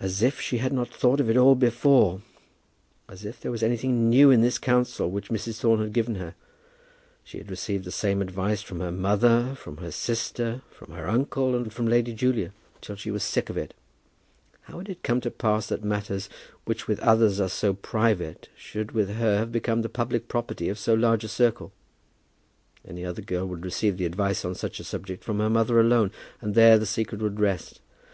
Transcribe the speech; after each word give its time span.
As 0.00 0.22
if 0.22 0.40
she 0.40 0.56
had 0.56 0.72
not 0.72 0.88
thought 0.88 1.20
of 1.20 1.28
it 1.28 1.36
all 1.36 1.54
before! 1.54 2.22
As 3.10 3.26
if 3.26 3.38
there 3.38 3.50
was 3.52 3.62
anything 3.62 4.08
new 4.08 4.30
in 4.30 4.40
this 4.40 4.56
counsel 4.56 5.10
which 5.10 5.28
Mrs. 5.28 5.60
Thorne 5.60 5.80
had 5.82 5.92
given 5.92 6.14
her! 6.14 6.34
She 7.24 7.36
had 7.36 7.50
received 7.50 7.84
the 7.84 7.90
same 7.92 8.22
advice 8.22 8.62
from 8.62 8.80
her 8.80 8.90
mother, 8.90 9.54
from 9.54 9.76
her 9.84 9.90
sister, 9.90 10.62
from 10.70 10.92
her 10.94 11.06
uncle, 11.10 11.54
and 11.54 11.70
from 11.70 11.86
Lady 11.86 12.14
Julia, 12.14 12.54
till 12.80 12.96
she 12.96 13.10
was 13.10 13.22
sick 13.22 13.50
of 13.50 13.58
it. 13.58 13.74
How 14.62 14.78
had 14.78 14.88
it 14.88 15.02
come 15.02 15.20
to 15.20 15.30
pass 15.30 15.66
that 15.66 15.84
matters 15.84 16.30
which 16.64 16.88
with 16.88 16.98
others 17.00 17.38
are 17.38 17.50
so 17.50 17.74
private, 17.74 18.48
should 18.56 18.92
with 18.92 19.10
her 19.10 19.36
have 19.40 19.52
become 19.52 19.82
the 19.82 19.90
public 19.90 20.28
property 20.28 20.70
of 20.70 20.78
so 20.78 20.94
large 20.94 21.22
a 21.22 21.28
circle? 21.28 21.70
Any 22.82 23.04
other 23.04 23.20
girl 23.20 23.44
would 23.48 23.62
receive 23.66 24.00
advice 24.00 24.42
on 24.46 24.54
such 24.54 24.80
a 24.80 24.84
subject 24.84 25.22
from 25.22 25.38
her 25.38 25.50
mother 25.50 25.78
alone, 25.78 26.12
and 26.40 26.54
there 26.54 26.78
the 26.78 26.86
secret 26.86 27.20
would 27.20 27.38
rest. 27.38 27.82